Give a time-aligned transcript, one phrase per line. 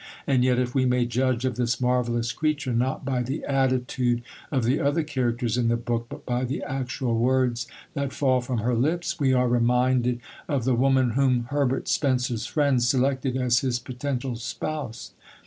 [0.25, 4.63] And yet, if we may judge of this marvellous creature not by the attitude of
[4.63, 8.73] the other characters in the book, but by the actual words that fall from her
[8.73, 10.19] lips, we are reminded
[10.49, 15.11] of the woman whom Herbert Spencer's friends selected as his potential spouse.